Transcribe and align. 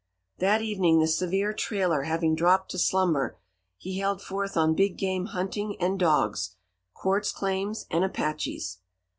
That 0.39 0.63
evening, 0.63 0.99
the 0.99 1.05
severe 1.05 1.53
Trailer 1.53 2.05
having 2.05 2.33
dropped 2.33 2.71
to 2.71 2.79
slumber, 2.79 3.37
he 3.77 3.99
held 3.99 4.19
forth 4.19 4.57
on 4.57 4.73
big 4.73 4.97
game 4.97 5.27
hunting 5.27 5.77
and 5.79 5.99
dogs, 5.99 6.55
quartz 6.95 7.31
claims 7.31 7.85
and 7.91 8.03
Apaches. 8.03 8.79